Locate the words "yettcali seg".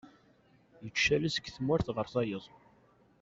0.83-1.45